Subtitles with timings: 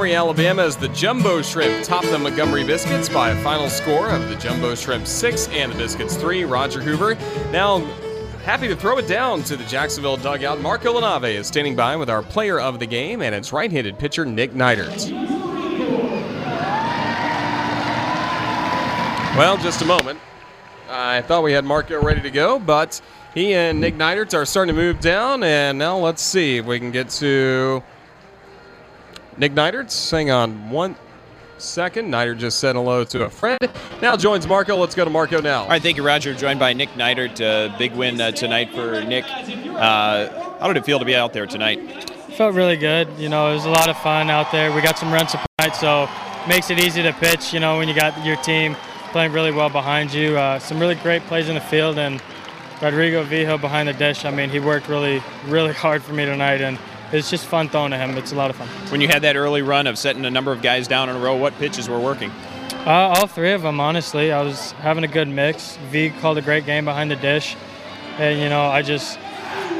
[0.00, 4.30] Montgomery, Alabama, as the Jumbo Shrimp top the Montgomery Biscuits by a final score of
[4.30, 6.44] the Jumbo Shrimp 6 and the Biscuits 3.
[6.44, 7.16] Roger Hoover
[7.50, 7.80] now
[8.42, 10.58] happy to throw it down to the Jacksonville dugout.
[10.58, 13.98] Marco Lanave is standing by with our player of the game, and it's right handed
[13.98, 15.10] pitcher Nick Neidert.
[19.36, 20.18] Well, just a moment.
[20.88, 23.02] I thought we had Marco ready to go, but
[23.34, 26.78] he and Nick Neidert are starting to move down, and now let's see if we
[26.78, 27.82] can get to
[29.36, 30.10] Nick Neidert.
[30.10, 30.96] Hang on one
[31.58, 32.10] second.
[32.10, 33.58] Neidert just said hello to a friend.
[34.02, 34.76] Now joins Marco.
[34.76, 35.62] Let's go to Marco now.
[35.62, 36.34] All right, thank you, Roger.
[36.34, 37.40] Joined by Nick Neidert.
[37.40, 39.24] Uh, big win uh, tonight for Nick.
[39.26, 42.10] Uh, how did it feel to be out there tonight?
[42.36, 43.08] Felt really good.
[43.18, 44.72] You know, it was a lot of fun out there.
[44.72, 46.08] We got some runs tonight, so
[46.48, 47.52] makes it easy to pitch.
[47.52, 48.76] You know, when you got your team
[49.10, 50.38] playing really well behind you.
[50.38, 52.22] Uh, some really great plays in the field, and
[52.80, 54.24] Rodrigo Vigil behind the dish.
[54.24, 56.78] I mean, he worked really, really hard for me tonight, and
[57.12, 58.16] it's just fun throwing to him.
[58.16, 58.68] It's a lot of fun.
[58.90, 61.18] When you had that early run of setting a number of guys down in a
[61.18, 62.30] row, what pitches were working?
[62.86, 64.32] Uh, all three of them, honestly.
[64.32, 65.76] I was having a good mix.
[65.90, 67.56] V called a great game behind the dish,
[68.18, 69.18] and you know, I just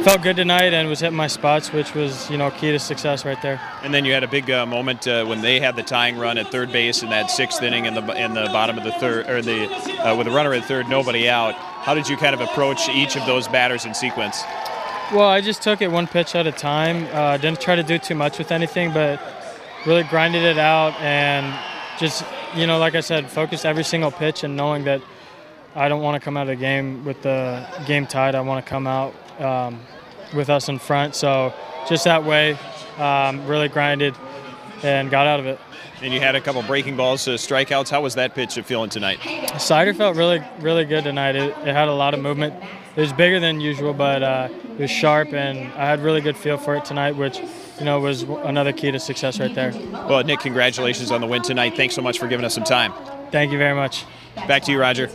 [0.02, 3.24] felt good tonight and was hitting my spots, which was you know key to success
[3.24, 3.60] right there.
[3.82, 6.36] And then you had a big uh, moment uh, when they had the tying run
[6.36, 9.28] at third base in that sixth inning in the in the bottom of the third
[9.28, 9.70] or the
[10.06, 11.54] uh, with a runner at third, nobody out.
[11.54, 14.42] How did you kind of approach each of those batters in sequence?
[15.12, 17.08] Well, I just took it one pitch at a time.
[17.12, 19.20] Uh, didn't try to do too much with anything, but
[19.86, 21.52] really grinded it out and
[21.98, 25.02] just you know, like I said, focused every single pitch and knowing that
[25.74, 28.34] I don't want to come out of the game with the game tied.
[28.34, 29.80] I want to come out um,
[30.34, 31.14] with us in front.
[31.14, 31.54] So
[31.88, 32.58] just that way,
[32.98, 34.16] um, really grinded
[34.82, 35.60] and got out of it.
[36.02, 37.90] And you had a couple breaking balls, uh, strikeouts.
[37.90, 39.18] How was that pitch feeling tonight?
[39.58, 41.36] Slider felt really, really good tonight.
[41.36, 42.54] It, it, had a lot of movement.
[42.96, 46.36] It was bigger than usual, but uh, it was sharp, and I had really good
[46.36, 47.38] feel for it tonight, which
[47.78, 49.72] you know was another key to success right there.
[49.92, 51.76] Well, Nick, congratulations on the win tonight.
[51.76, 52.92] Thanks so much for giving us some time.
[53.30, 54.04] Thank you very much.
[54.48, 55.08] Back to you, Roger.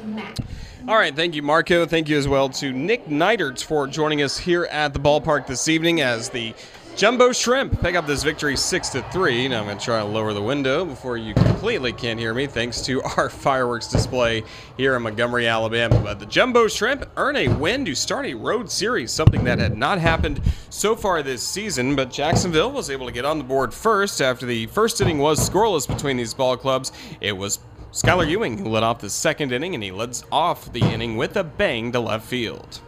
[0.88, 1.86] All right, thank you, Marco.
[1.86, 5.68] Thank you as well to Nick Neidert for joining us here at the ballpark this
[5.68, 6.54] evening as the
[6.96, 9.50] Jumbo Shrimp pick up this victory six to three.
[9.50, 12.48] Now I'm going to try to lower the window before you completely can't hear me,
[12.48, 14.46] thanks to our fireworks display
[14.78, 16.00] here in Montgomery, Alabama.
[16.00, 19.78] But the Jumbo Shrimp earn a win to start a road series, something that had
[19.78, 20.40] not happened
[20.70, 21.98] so far this season.
[21.98, 25.50] But Jacksonville was able to get on the board first after the first inning was
[25.50, 26.94] scoreless between these ball clubs.
[27.20, 27.60] It was
[27.92, 31.36] Skyler Ewing who led off the second inning, and he leads off the inning with
[31.36, 32.80] a bang to left field.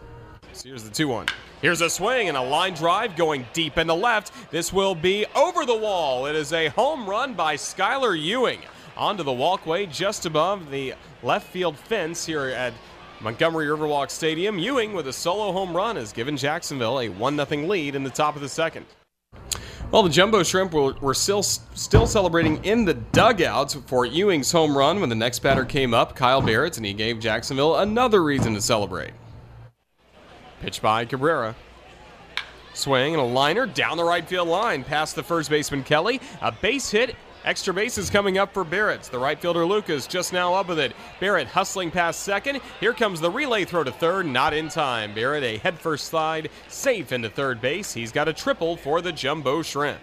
[0.54, 1.26] So here's the 2 1.
[1.60, 4.32] Here's a swing and a line drive going deep into left.
[4.52, 6.26] This will be over the wall.
[6.26, 8.60] It is a home run by Skyler Ewing
[8.96, 12.72] onto the walkway just above the left field fence here at
[13.20, 14.56] Montgomery Riverwalk Stadium.
[14.56, 18.10] Ewing with a solo home run has given Jacksonville a 1 0 lead in the
[18.10, 18.86] top of the second.
[19.90, 25.00] Well, the Jumbo Shrimp were still still celebrating in the dugouts for Ewing's home run
[25.00, 28.60] when the next batter came up, Kyle Barrett, and he gave Jacksonville another reason to
[28.60, 29.10] celebrate.
[30.60, 31.54] Pitch by Cabrera.
[32.74, 36.20] Swing and a liner down the right field line past the first baseman Kelly.
[36.40, 39.04] A base hit Extra bases coming up for Barrett.
[39.04, 40.92] The right fielder Lucas just now up with it.
[41.20, 42.60] Barrett hustling past second.
[42.80, 45.14] Here comes the relay throw to third, not in time.
[45.14, 47.94] Barrett a headfirst slide, safe into third base.
[47.94, 50.00] He's got a triple for the Jumbo Shrimp.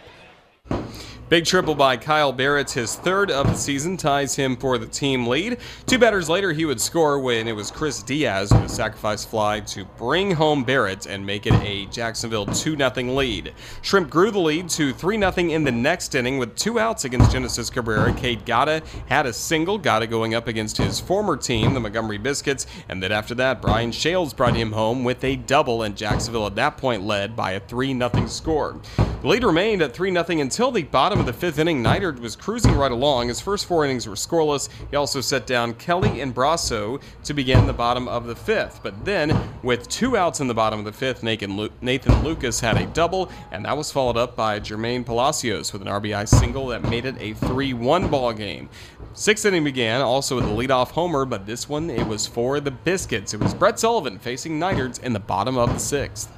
[1.27, 5.25] Big triple by Kyle Barrett, his third of the season, ties him for the team
[5.25, 5.57] lead.
[5.87, 9.85] Two batters later, he would score when it was Chris Diaz who sacrificed fly to
[9.97, 13.53] bring home Barrett and make it a Jacksonville 2 0 lead.
[13.81, 17.31] Shrimp grew the lead to 3 0 in the next inning with two outs against
[17.31, 18.13] Genesis Cabrera.
[18.13, 22.67] Cade Gotta had a single, Gotta going up against his former team, the Montgomery Biscuits,
[22.87, 26.53] and then after that, Brian Schales brought him home with a double, and Jacksonville at
[26.53, 28.79] that point led by a 3 0 score.
[29.25, 31.81] The lead remained at 3 0 until the bottom of the fifth inning.
[31.81, 33.29] Neidert was cruising right along.
[33.29, 34.69] His first four innings were scoreless.
[34.91, 38.81] He also set down Kelly and Brosseau to begin the bottom of the fifth.
[38.83, 42.85] But then, with two outs in the bottom of the fifth, Nathan Lucas had a
[42.85, 47.05] double, and that was followed up by Jermaine Palacios with an RBI single that made
[47.05, 48.69] it a 3 1 ball game.
[49.13, 52.69] Sixth inning began also with a leadoff homer, but this one it was for the
[52.69, 53.33] Biscuits.
[53.33, 56.31] It was Brett Sullivan facing Neiderts in the bottom of the sixth.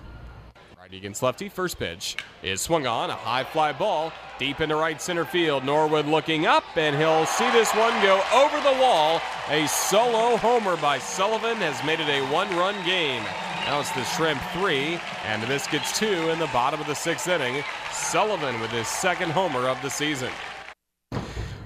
[0.87, 1.49] Righty against lefty.
[1.49, 3.09] First pitch is swung on.
[3.09, 5.65] A high fly ball deep into right center field.
[5.65, 9.19] Norwood looking up, and he'll see this one go over the wall.
[9.49, 13.21] A solo homer by Sullivan has made it a one run game.
[13.65, 17.27] Now it's the Shrimp three and the Biscuits two in the bottom of the sixth
[17.27, 17.65] inning.
[17.91, 20.31] Sullivan with his second homer of the season.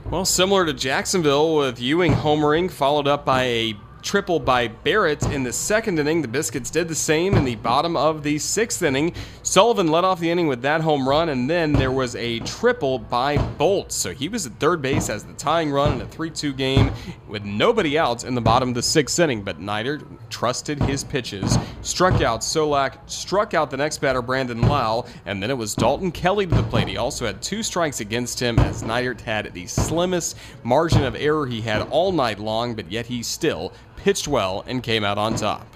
[0.10, 5.44] Well, similar to Jacksonville with Ewing homering, followed up by a triple by Barrett in
[5.44, 6.22] the second inning.
[6.22, 9.14] The Biscuits did the same in the bottom of the sixth inning.
[9.44, 13.00] Sullivan led off the inning with that home run, and then there was a triple
[13.00, 13.92] by Boldt.
[13.92, 16.92] So he was at third base as the tying run in a 3 2 game
[17.28, 19.44] with nobody out in the bottom of the sixth inning.
[19.44, 25.06] But Neidert trusted his pitches, struck out Solak, struck out the next batter, Brandon Lowe,
[25.26, 26.88] and then it was Dalton Kelly to the plate.
[26.88, 31.46] He also had two strikes against him as Neidert had the slimmest margin of error
[31.46, 35.36] he had all night long, but yet he still pitched well and came out on
[35.36, 35.68] top.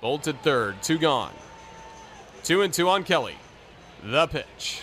[0.00, 1.32] Bolted third, two gone.
[2.42, 3.36] Two and two on Kelly.
[4.02, 4.82] The pitch.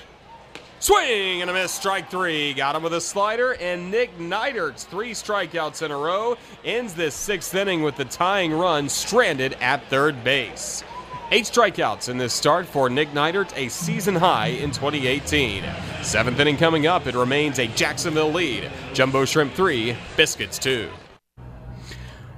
[0.79, 2.53] Swing and a miss, strike three.
[2.55, 7.13] Got him with a slider, and Nick Neidert's three strikeouts in a row ends this
[7.13, 10.83] sixth inning with the tying run stranded at third base.
[11.29, 15.63] Eight strikeouts in this start for Nick Neidert, a season high in 2018.
[16.01, 18.69] Seventh inning coming up, it remains a Jacksonville lead.
[18.93, 20.89] Jumbo Shrimp 3, Biscuits 2.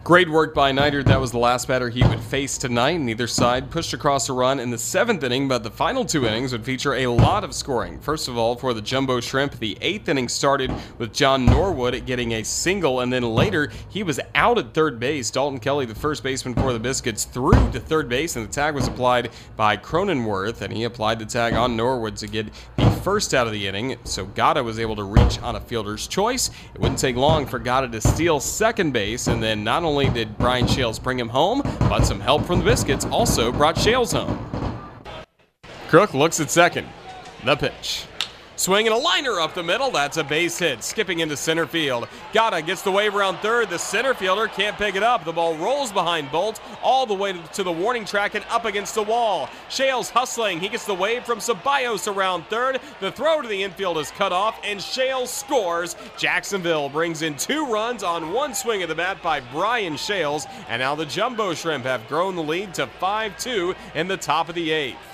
[0.03, 1.05] Great work by Neidert.
[1.05, 2.97] That was the last batter he would face tonight.
[2.97, 6.51] Neither side pushed across a run in the seventh inning, but the final two innings
[6.51, 8.01] would feature a lot of scoring.
[8.01, 12.33] First of all, for the Jumbo Shrimp, the eighth inning started with John Norwood getting
[12.33, 15.31] a single, and then later he was out at third base.
[15.31, 18.75] Dalton Kelly, the first baseman for the Biscuits, threw to third base, and the tag
[18.75, 23.33] was applied by Cronenworth, and he applied the tag on Norwood to get the first
[23.33, 23.95] out of the inning.
[24.03, 26.49] So Gotta was able to reach on a fielder's choice.
[26.75, 30.09] It wouldn't take long for Gotta to steal second base, and then not only only
[30.09, 34.11] did Brian Schales bring him home, but some help from the Biscuits also brought Schales
[34.11, 34.39] home.
[35.87, 36.87] Krook looks at second.
[37.45, 38.07] The pitch.
[38.55, 39.89] Swinging a liner up the middle.
[39.89, 40.83] That's a base hit.
[40.83, 42.07] Skipping into center field.
[42.33, 43.71] Gotta gets the wave around third.
[43.71, 45.25] The center fielder can't pick it up.
[45.25, 48.93] The ball rolls behind Boldt all the way to the warning track and up against
[48.93, 49.49] the wall.
[49.69, 50.59] Schales hustling.
[50.59, 52.79] He gets the wave from Ceballos around third.
[52.99, 55.95] The throw to the infield is cut off, and Schales scores.
[56.15, 60.79] Jacksonville brings in two runs on one swing of the bat by Brian Schales, and
[60.79, 64.53] now the Jumbo Shrimp have grown the lead to 5 2 in the top of
[64.53, 65.12] the eighth.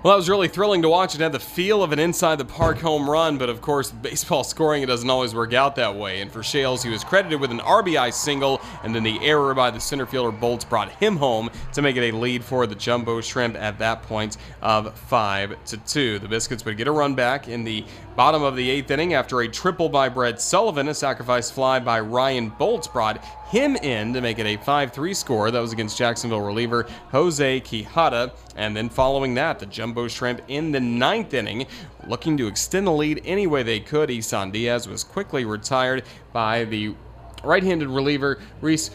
[0.00, 1.16] Well, that was really thrilling to watch.
[1.16, 4.44] It had the feel of an inside the park home run, but of course, baseball
[4.44, 6.20] scoring it doesn't always work out that way.
[6.20, 9.72] And for Schales, he was credited with an RBI single, and then the error by
[9.72, 13.20] the center fielder Bolts brought him home to make it a lead for the Jumbo
[13.20, 16.20] Shrimp at that point of five to two.
[16.20, 17.84] The Biscuits would get a run back in the
[18.14, 21.98] bottom of the eighth inning after a triple by Brett Sullivan, a sacrifice fly by
[21.98, 25.50] Ryan Bolts brought him in to make it a 5 3 score.
[25.50, 28.32] That was against Jacksonville reliever Jose Quijada.
[28.56, 31.66] And then following that, the Jumbo Shrimp in the ninth inning,
[32.06, 34.10] looking to extend the lead any way they could.
[34.10, 36.94] Isan Diaz was quickly retired by the
[37.42, 38.90] right handed reliever Reece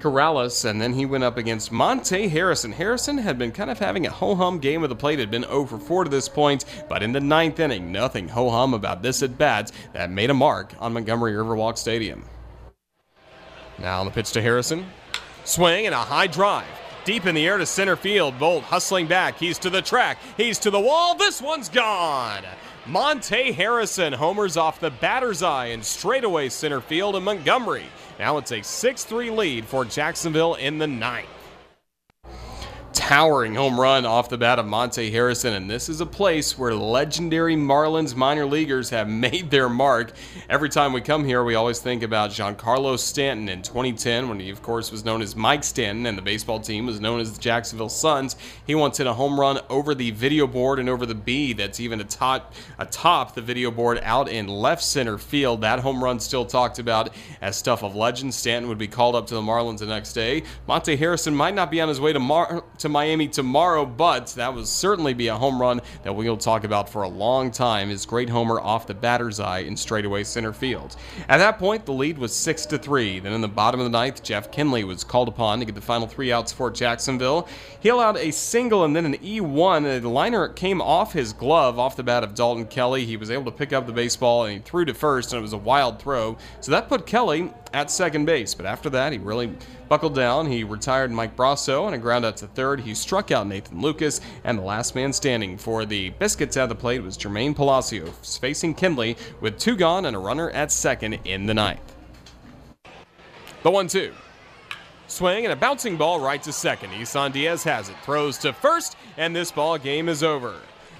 [0.00, 2.72] Karalus, and then he went up against Monte Harrison.
[2.72, 5.42] Harrison had been kind of having a ho hum game of the plate, had been
[5.42, 9.02] 0 for 4 to this point, but in the ninth inning, nothing ho hum about
[9.02, 12.24] this at bats that made a mark on Montgomery Riverwalk Stadium.
[13.78, 14.86] Now on the pitch to Harrison.
[15.44, 16.66] Swing and a high drive.
[17.04, 18.38] Deep in the air to center field.
[18.38, 19.38] Boldt hustling back.
[19.38, 20.18] He's to the track.
[20.36, 21.14] He's to the wall.
[21.14, 22.44] This one's gone.
[22.86, 27.86] Monte Harrison homers off the batter's eye in straightaway center field in Montgomery.
[28.18, 31.28] Now it's a 6 3 lead for Jacksonville in the ninth
[32.92, 36.74] towering home run off the bat of Monte Harrison, and this is a place where
[36.74, 40.12] legendary Marlins minor leaguers have made their mark.
[40.48, 44.50] Every time we come here, we always think about Giancarlo Stanton in 2010, when he,
[44.50, 47.40] of course, was known as Mike Stanton, and the baseball team was known as the
[47.40, 48.36] Jacksonville Suns.
[48.66, 51.80] He once hit a home run over the video board and over the B that's
[51.80, 55.60] even atop, atop the video board out in left center field.
[55.60, 57.10] That home run still talked about
[57.40, 58.34] as stuff of legend.
[58.34, 60.42] Stanton would be called up to the Marlins the next day.
[60.66, 64.54] Monte Harrison might not be on his way to, Mar- to Miami tomorrow, but that
[64.54, 67.88] will certainly be a home run that we'll talk about for a long time.
[67.88, 70.96] His great homer off the batter's eye in straightaway center field.
[71.28, 73.18] At that point, the lead was six to three.
[73.20, 75.80] Then in the bottom of the ninth, Jeff Kinley was called upon to get the
[75.80, 77.48] final three outs for Jacksonville.
[77.80, 80.00] He allowed a single and then an E1.
[80.00, 83.04] The liner came off his glove off the bat of Dalton Kelly.
[83.04, 85.42] He was able to pick up the baseball and he threw to first, and it
[85.42, 86.36] was a wild throw.
[86.60, 88.54] So that put Kelly at second base.
[88.54, 89.54] But after that, he really
[89.88, 90.46] buckled down.
[90.46, 92.80] He retired Mike Brosseau on a ground out to third.
[92.80, 96.74] He struck out Nathan Lucas, and the last man standing for the Biscuits at the
[96.74, 101.46] plate was Jermaine Palacios, facing Kinley with two gone and a runner at second in
[101.46, 101.94] the ninth.
[103.62, 104.12] The one two.
[105.08, 106.92] Swing and a bouncing ball right to second.
[106.92, 107.96] Isan Diaz has it.
[108.02, 110.54] Throws to first, and this ball game is over.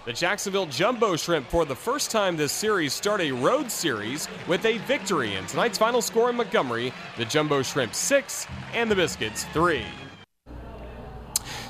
[0.09, 4.65] The Jacksonville Jumbo Shrimp, for the first time this series, start a road series with
[4.65, 5.35] a victory.
[5.35, 9.85] In tonight's final score in Montgomery, the Jumbo Shrimp 6 and the Biscuits 3.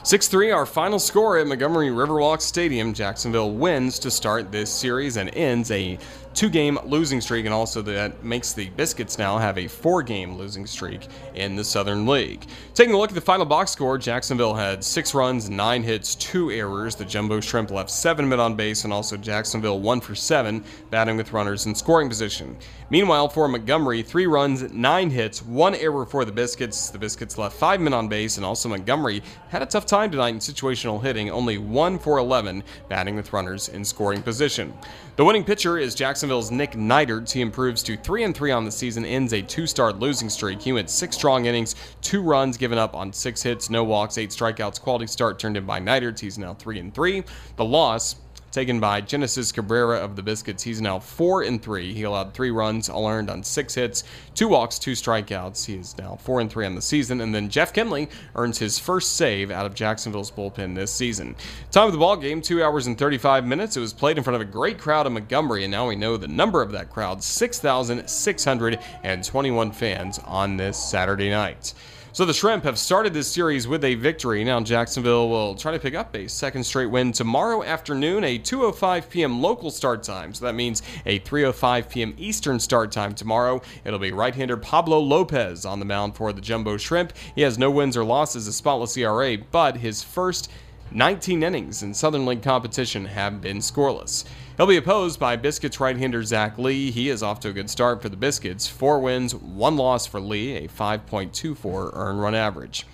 [0.05, 2.95] 6 3, our final score at Montgomery Riverwalk Stadium.
[2.95, 5.99] Jacksonville wins to start this series and ends a
[6.39, 10.37] two game losing streak, and also that makes the Biscuits now have a four game
[10.37, 12.47] losing streak in the Southern League.
[12.75, 16.53] Taking a look at the final box score, Jacksonville had six runs, nine hits, two
[16.53, 16.95] errors.
[16.95, 21.17] The Jumbo Shrimp left seven men on base, and also Jacksonville one for seven, batting
[21.17, 22.57] with runners in scoring position.
[22.89, 26.91] Meanwhile, for Montgomery, three runs, nine hits, one error for the Biscuits.
[26.91, 30.35] The Biscuits left five men on base, and also Montgomery had a tough time tonight
[30.35, 34.73] in situational hitting, only one for 11, batting with runners in scoring position.
[35.17, 35.97] The winning pitcher is
[36.29, 37.33] Jacksonville's Nick Neidert.
[37.33, 40.61] He improves to 3 and 3 on the season, ends a two start losing streak.
[40.61, 44.29] He went six strong innings, two runs given up on six hits, no walks, eight
[44.29, 44.79] strikeouts.
[44.79, 46.21] Quality start turned in by Neidert.
[46.21, 47.25] He's now 3 and 3.
[47.57, 48.17] The loss
[48.51, 50.63] taken by Genesis Cabrera of the Biscuits.
[50.63, 51.93] He's now four and three.
[51.93, 55.67] He allowed three runs, all earned on six hits, two walks, two strikeouts.
[55.67, 57.21] He is now four and three on the season.
[57.21, 61.35] And then Jeff Kinley earns his first save out of Jacksonville's bullpen this season.
[61.71, 63.77] Time of the ball game, two hours and 35 minutes.
[63.77, 66.17] It was played in front of a great crowd in Montgomery, and now we know
[66.17, 71.75] the number of that crowd: 6,621 fans on this Saturday night.
[72.19, 74.43] So the Shrimp have started this series with a victory.
[74.43, 79.09] Now Jacksonville will try to pick up a second straight win tomorrow afternoon, a 2:05
[79.09, 79.41] p.m.
[79.41, 80.35] local start time.
[80.35, 82.17] So that means a 3:05 p.m.
[82.19, 83.63] Eastern start time tomorrow.
[83.85, 87.13] It'll be right-hander Pablo Lopez on the mound for the Jumbo Shrimp.
[87.37, 90.51] He has no wins or losses, a spotless ERA, but his first
[90.91, 94.25] 19 innings in Southern League competition have been scoreless.
[94.59, 96.91] He'll be opposed by Biscuits right-hander Zach Lee.
[96.91, 98.67] He is off to a good start for the Biscuits.
[98.67, 102.85] Four wins, one loss for Lee, a 5.24 earned run average.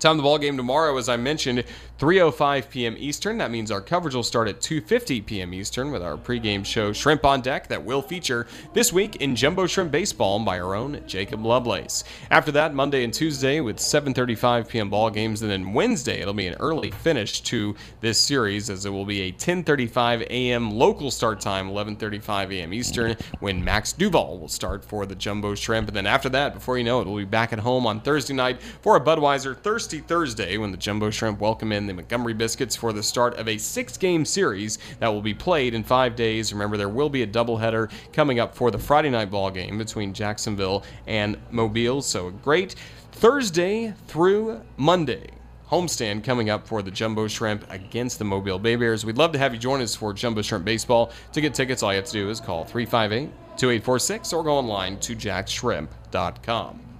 [0.00, 1.64] Time of the ball game tomorrow, as I mentioned,
[2.02, 2.96] 3:05 p.m.
[2.98, 3.38] Eastern.
[3.38, 5.54] That means our coverage will start at 2:50 p.m.
[5.54, 9.68] Eastern with our pregame show Shrimp on Deck that will feature this week in Jumbo
[9.68, 12.02] Shrimp Baseball by our own Jacob Lovelace.
[12.32, 14.90] After that, Monday and Tuesday with 7:35 p.m.
[14.90, 18.90] ball games, and then Wednesday it'll be an early finish to this series as it
[18.90, 20.72] will be a 10:35 a.m.
[20.72, 22.74] local start time, 11:35 a.m.
[22.74, 26.78] Eastern when Max Duval will start for the Jumbo Shrimp, and then after that, before
[26.78, 30.00] you know it, we'll be back at home on Thursday night for a Budweiser Thirsty
[30.00, 33.58] Thursday when the Jumbo Shrimp welcome in the Montgomery Biscuits for the start of a
[33.58, 36.52] six game series that will be played in five days.
[36.52, 40.12] Remember, there will be a doubleheader coming up for the Friday night ball game between
[40.12, 42.02] Jacksonville and Mobile.
[42.02, 42.74] So, great
[43.12, 45.28] Thursday through Monday
[45.70, 49.06] homestand coming up for the Jumbo Shrimp against the Mobile Bay Bears.
[49.06, 51.10] We'd love to have you join us for Jumbo Shrimp Baseball.
[51.32, 54.98] To get tickets, all you have to do is call 358 2846 or go online
[54.98, 56.91] to jaxshrimp.com.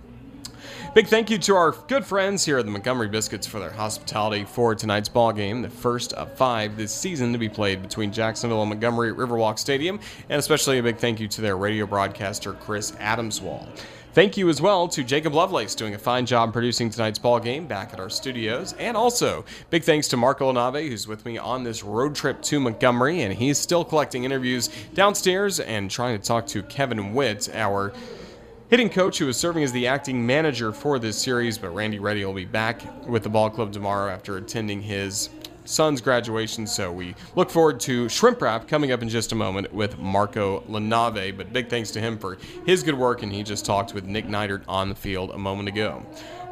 [0.94, 4.44] Big thank you to our good friends here at the Montgomery Biscuits for their hospitality
[4.44, 8.60] for tonight's ball game, the first of five this season to be played between Jacksonville
[8.60, 12.52] and Montgomery at Riverwalk Stadium, and especially a big thank you to their radio broadcaster
[12.52, 13.66] Chris Adams-Wall.
[14.12, 17.66] Thank you as well to Jacob Lovelace doing a fine job producing tonight's ball game
[17.66, 18.74] back at our studios.
[18.74, 22.60] And also, big thanks to Marco Nave, who's with me on this road trip to
[22.60, 27.94] Montgomery, and he's still collecting interviews downstairs and trying to talk to Kevin Witt, our
[28.72, 31.58] hitting coach who is serving as the acting manager for this series.
[31.58, 35.28] But Randy Ready will be back with the ball club tomorrow after attending his
[35.66, 36.66] son's graduation.
[36.66, 40.60] So we look forward to Shrimp Wrap coming up in just a moment with Marco
[40.70, 41.36] Lanave.
[41.36, 44.24] But big thanks to him for his good work, and he just talked with Nick
[44.26, 46.02] Neidert on the field a moment ago.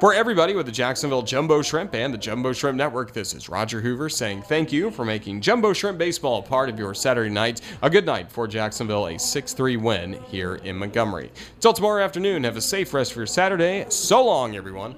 [0.01, 3.83] For everybody with the Jacksonville Jumbo Shrimp and the Jumbo Shrimp Network, this is Roger
[3.83, 7.61] Hoover saying thank you for making Jumbo Shrimp Baseball a part of your Saturday night.
[7.83, 11.31] A good night for Jacksonville, a 6 3 win here in Montgomery.
[11.61, 13.85] Till tomorrow afternoon, have a safe rest for your Saturday.
[13.91, 14.97] So long, everyone.